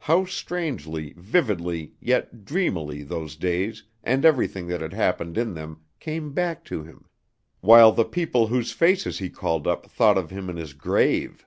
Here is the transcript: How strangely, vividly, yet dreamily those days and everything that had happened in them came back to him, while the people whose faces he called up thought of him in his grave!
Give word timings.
How 0.00 0.26
strangely, 0.26 1.14
vividly, 1.16 1.94
yet 1.98 2.44
dreamily 2.44 3.02
those 3.04 3.36
days 3.36 3.84
and 4.04 4.22
everything 4.22 4.66
that 4.66 4.82
had 4.82 4.92
happened 4.92 5.38
in 5.38 5.54
them 5.54 5.80
came 5.98 6.34
back 6.34 6.62
to 6.66 6.82
him, 6.82 7.06
while 7.62 7.90
the 7.90 8.04
people 8.04 8.48
whose 8.48 8.72
faces 8.72 9.18
he 9.18 9.30
called 9.30 9.66
up 9.66 9.86
thought 9.90 10.18
of 10.18 10.28
him 10.28 10.50
in 10.50 10.58
his 10.58 10.74
grave! 10.74 11.46